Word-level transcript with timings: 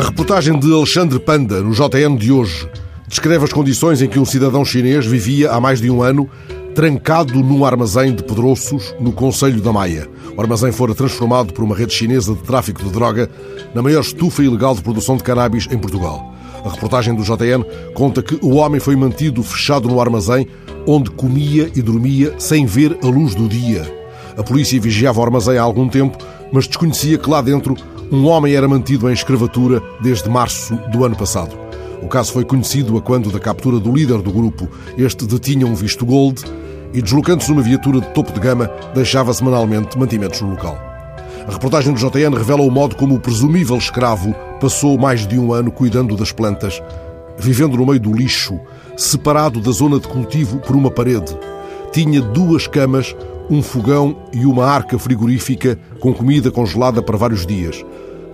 reportagem 0.00 0.56
de 0.58 0.72
Alexandre 0.72 1.18
Panda, 1.18 1.60
no 1.60 1.72
JN 1.72 2.16
de 2.16 2.30
hoje, 2.30 2.68
descreve 3.08 3.44
as 3.44 3.52
condições 3.52 4.00
em 4.00 4.08
que 4.08 4.18
um 4.18 4.24
cidadão 4.24 4.64
chinês 4.64 5.04
vivia 5.04 5.50
há 5.50 5.60
mais 5.60 5.80
de 5.80 5.90
um 5.90 6.02
ano 6.02 6.30
trancado 6.72 7.42
num 7.42 7.64
armazém 7.64 8.14
de 8.14 8.22
Pedroços, 8.22 8.94
no 9.00 9.10
Conselho 9.10 9.60
da 9.60 9.72
Maia. 9.72 10.08
O 10.36 10.40
armazém 10.40 10.70
fora 10.70 10.94
transformado 10.94 11.52
por 11.52 11.64
uma 11.64 11.74
rede 11.74 11.92
chinesa 11.92 12.32
de 12.32 12.42
tráfico 12.44 12.84
de 12.84 12.90
droga 12.90 13.28
na 13.74 13.82
maior 13.82 14.02
estufa 14.02 14.44
ilegal 14.44 14.72
de 14.72 14.82
produção 14.82 15.16
de 15.16 15.24
cannabis 15.24 15.66
em 15.68 15.78
Portugal. 15.78 16.32
A 16.64 16.70
reportagem 16.70 17.12
do 17.12 17.24
JN 17.24 17.64
conta 17.92 18.22
que 18.22 18.38
o 18.40 18.54
homem 18.54 18.78
foi 18.78 18.94
mantido 18.94 19.42
fechado 19.42 19.88
no 19.88 20.00
armazém, 20.00 20.46
onde 20.86 21.10
comia 21.10 21.72
e 21.74 21.82
dormia 21.82 22.34
sem 22.38 22.66
ver 22.66 22.96
a 23.02 23.06
luz 23.08 23.34
do 23.34 23.48
dia. 23.48 23.82
A 24.36 24.44
polícia 24.44 24.80
vigiava 24.80 25.18
o 25.18 25.24
armazém 25.24 25.58
há 25.58 25.62
algum 25.62 25.88
tempo, 25.88 26.16
mas 26.52 26.68
desconhecia 26.68 27.18
que 27.18 27.28
lá 27.28 27.40
dentro 27.40 27.76
um 28.10 28.26
homem 28.26 28.54
era 28.54 28.66
mantido 28.66 29.08
em 29.08 29.12
escravatura 29.12 29.82
desde 30.00 30.28
março 30.30 30.74
do 30.90 31.04
ano 31.04 31.14
passado. 31.14 31.54
O 32.02 32.08
caso 32.08 32.32
foi 32.32 32.44
conhecido 32.44 32.96
a 32.96 33.02
quando 33.02 33.30
da 33.30 33.38
captura 33.38 33.78
do 33.78 33.92
líder 33.92 34.22
do 34.22 34.32
grupo. 34.32 34.68
Este 34.96 35.26
detinha 35.26 35.66
um 35.66 35.74
visto 35.74 36.06
gold 36.06 36.42
e, 36.94 37.02
deslocando-se 37.02 37.50
numa 37.50 37.62
viatura 37.62 38.00
de 38.00 38.08
topo 38.14 38.32
de 38.32 38.40
gama, 38.40 38.70
deixava 38.94 39.34
semanalmente 39.34 39.98
mantimentos 39.98 40.40
no 40.40 40.50
local. 40.50 40.78
A 41.46 41.52
reportagem 41.52 41.92
do 41.92 41.98
JN 41.98 42.34
revela 42.34 42.62
o 42.62 42.70
modo 42.70 42.96
como 42.96 43.14
o 43.14 43.20
presumível 43.20 43.76
escravo 43.76 44.34
passou 44.60 44.96
mais 44.96 45.26
de 45.26 45.38
um 45.38 45.52
ano 45.52 45.70
cuidando 45.70 46.16
das 46.16 46.32
plantas, 46.32 46.82
vivendo 47.38 47.76
no 47.76 47.86
meio 47.86 48.00
do 48.00 48.12
lixo, 48.12 48.58
separado 48.96 49.60
da 49.60 49.70
zona 49.70 50.00
de 50.00 50.08
cultivo 50.08 50.58
por 50.60 50.74
uma 50.74 50.90
parede. 50.90 51.36
Tinha 51.92 52.20
duas 52.20 52.66
camas, 52.66 53.14
um 53.50 53.62
fogão 53.62 54.16
e 54.32 54.44
uma 54.44 54.66
arca 54.66 54.98
frigorífica 54.98 55.78
com 56.00 56.12
comida 56.12 56.50
congelada 56.50 57.02
para 57.02 57.16
vários 57.16 57.46
dias. 57.46 57.84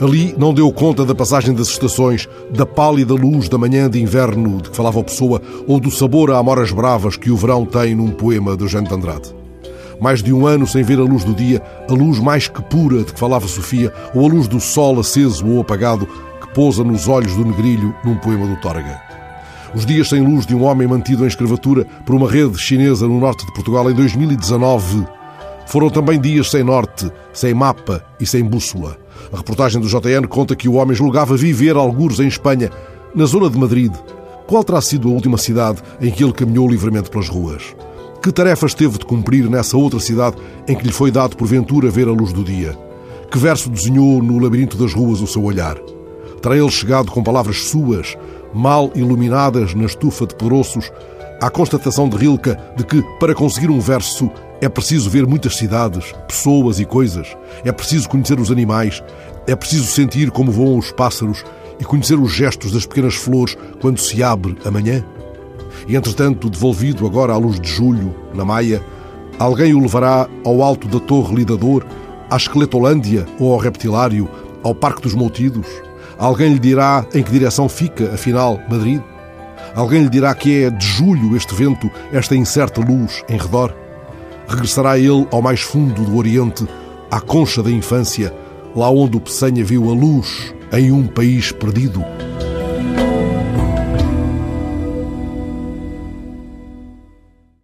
Ali 0.00 0.34
não 0.36 0.52
deu 0.52 0.72
conta 0.72 1.04
da 1.04 1.14
passagem 1.14 1.54
das 1.54 1.68
estações, 1.68 2.28
da 2.50 2.66
pálida 2.66 3.14
luz 3.14 3.48
da 3.48 3.56
manhã 3.56 3.88
de 3.88 4.02
inverno 4.02 4.60
de 4.60 4.70
que 4.70 4.76
falava 4.76 5.00
a 5.00 5.04
pessoa 5.04 5.40
ou 5.68 5.78
do 5.78 5.90
sabor 5.90 6.32
a 6.32 6.38
amoras 6.38 6.72
bravas 6.72 7.16
que 7.16 7.30
o 7.30 7.36
verão 7.36 7.64
tem 7.64 7.94
num 7.94 8.10
poema 8.10 8.56
de 8.56 8.64
Eugênio 8.64 8.88
de 8.88 8.94
Andrade. 8.94 9.34
Mais 10.00 10.20
de 10.20 10.32
um 10.32 10.46
ano 10.46 10.66
sem 10.66 10.82
ver 10.82 10.98
a 10.98 11.04
luz 11.04 11.22
do 11.22 11.32
dia, 11.32 11.62
a 11.88 11.92
luz 11.92 12.18
mais 12.18 12.48
que 12.48 12.60
pura 12.62 13.04
de 13.04 13.12
que 13.12 13.20
falava 13.20 13.46
Sofia, 13.46 13.92
ou 14.12 14.26
a 14.26 14.28
luz 14.28 14.48
do 14.48 14.58
sol 14.58 14.98
aceso 14.98 15.46
ou 15.46 15.60
apagado 15.60 16.06
que 16.40 16.48
pousa 16.52 16.82
nos 16.82 17.06
olhos 17.06 17.34
do 17.34 17.44
negrilho 17.44 17.94
num 18.04 18.16
poema 18.16 18.48
do 18.48 18.56
Tórga. 18.60 19.13
Os 19.74 19.84
dias 19.84 20.08
sem 20.08 20.20
luz 20.20 20.46
de 20.46 20.54
um 20.54 20.62
homem 20.62 20.86
mantido 20.86 21.24
em 21.24 21.28
escravatura 21.28 21.84
por 22.06 22.14
uma 22.14 22.30
rede 22.30 22.56
chinesa 22.58 23.08
no 23.08 23.18
norte 23.18 23.44
de 23.44 23.52
Portugal 23.52 23.90
em 23.90 23.94
2019 23.94 25.04
foram 25.66 25.90
também 25.90 26.20
dias 26.20 26.50
sem 26.50 26.62
norte, 26.62 27.10
sem 27.32 27.54
mapa 27.54 28.04
e 28.20 28.26
sem 28.26 28.44
bússola. 28.44 28.96
A 29.32 29.38
reportagem 29.38 29.80
do 29.80 29.88
JN 29.88 30.26
conta 30.28 30.54
que 30.54 30.68
o 30.68 30.74
homem 30.74 30.94
julgava 30.94 31.36
viver 31.36 31.76
algures 31.76 32.20
em 32.20 32.28
Espanha, 32.28 32.70
na 33.14 33.24
zona 33.24 33.50
de 33.50 33.58
Madrid. 33.58 33.92
Qual 34.46 34.62
terá 34.62 34.80
sido 34.80 35.08
a 35.08 35.12
última 35.12 35.38
cidade 35.38 35.82
em 36.00 36.10
que 36.10 36.22
ele 36.22 36.32
caminhou 36.32 36.68
livremente 36.68 37.10
pelas 37.10 37.28
ruas? 37.28 37.74
Que 38.22 38.30
tarefas 38.30 38.74
teve 38.74 38.98
de 38.98 39.04
cumprir 39.04 39.48
nessa 39.48 39.76
outra 39.76 39.98
cidade 39.98 40.36
em 40.68 40.76
que 40.76 40.84
lhe 40.84 40.92
foi 40.92 41.10
dado 41.10 41.36
porventura 41.36 41.90
ver 41.90 42.08
a 42.08 42.12
luz 42.12 42.32
do 42.32 42.44
dia? 42.44 42.78
Que 43.30 43.38
verso 43.38 43.68
desenhou 43.70 44.22
no 44.22 44.38
labirinto 44.38 44.76
das 44.76 44.92
ruas 44.92 45.20
o 45.20 45.26
seu 45.26 45.42
olhar? 45.42 45.76
Terá 46.40 46.56
ele 46.56 46.70
chegado 46.70 47.10
com 47.10 47.22
palavras 47.22 47.62
suas, 47.64 48.16
mal 48.54 48.90
iluminadas 48.94 49.74
na 49.74 49.84
estufa 49.84 50.26
de 50.26 50.34
pedroços, 50.34 50.90
à 51.40 51.50
constatação 51.50 52.08
de 52.08 52.16
Rilke 52.16 52.56
de 52.76 52.84
que, 52.84 53.02
para 53.18 53.34
conseguir 53.34 53.70
um 53.70 53.80
verso, 53.80 54.30
é 54.60 54.68
preciso 54.68 55.10
ver 55.10 55.26
muitas 55.26 55.56
cidades, 55.56 56.12
pessoas 56.26 56.78
e 56.80 56.84
coisas. 56.84 57.36
É 57.64 57.72
preciso 57.72 58.08
conhecer 58.08 58.38
os 58.38 58.50
animais. 58.50 59.02
É 59.46 59.54
preciso 59.54 59.86
sentir 59.86 60.30
como 60.30 60.50
voam 60.50 60.78
os 60.78 60.90
pássaros 60.90 61.44
e 61.78 61.84
conhecer 61.84 62.18
os 62.18 62.32
gestos 62.32 62.72
das 62.72 62.86
pequenas 62.86 63.14
flores 63.14 63.56
quando 63.80 63.98
se 63.98 64.22
abre 64.22 64.56
amanhã. 64.64 65.04
E, 65.86 65.96
entretanto, 65.96 66.48
devolvido 66.48 67.06
agora 67.06 67.32
à 67.32 67.36
luz 67.36 67.60
de 67.60 67.68
julho, 67.68 68.14
na 68.32 68.44
Maia, 68.44 68.82
alguém 69.38 69.74
o 69.74 69.80
levará 69.80 70.28
ao 70.44 70.62
alto 70.62 70.88
da 70.88 71.00
Torre 71.00 71.34
Lidador, 71.34 71.84
à 72.30 72.36
Esqueletolândia 72.36 73.26
ou 73.38 73.52
ao 73.52 73.58
Reptilário, 73.58 74.28
ao 74.62 74.74
Parque 74.74 75.02
dos 75.02 75.14
Moutidos? 75.14 75.66
Alguém 76.18 76.52
lhe 76.52 76.58
dirá 76.58 77.04
em 77.14 77.22
que 77.22 77.30
direção 77.30 77.68
fica, 77.68 78.14
afinal, 78.14 78.60
Madrid? 78.68 79.00
Alguém 79.74 80.02
lhe 80.02 80.08
dirá 80.08 80.34
que 80.34 80.64
é 80.64 80.70
de 80.70 80.86
julho 80.86 81.36
este 81.36 81.54
vento, 81.54 81.90
esta 82.12 82.36
incerta 82.36 82.80
luz 82.80 83.24
em 83.28 83.36
redor? 83.36 83.74
regressará 84.48 84.98
ele 84.98 85.26
ao 85.30 85.42
mais 85.42 85.60
fundo 85.60 86.04
do 86.04 86.16
Oriente, 86.16 86.66
à 87.10 87.20
concha 87.20 87.62
da 87.62 87.70
infância, 87.70 88.32
lá 88.74 88.90
onde 88.90 89.16
o 89.16 89.20
Peçanha 89.20 89.64
viu 89.64 89.90
a 89.90 89.94
luz 89.94 90.54
em 90.72 90.92
um 90.92 91.06
país 91.06 91.52
perdido. 91.52 92.04